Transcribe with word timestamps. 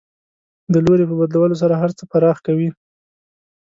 د 0.73 0.75
لوري 0.85 1.03
په 1.07 1.15
بدلولو 1.19 1.55
سره 1.61 1.73
هر 1.81 1.91
څه 1.97 2.03
پراخ 2.11 2.37
کوي. 2.47 2.69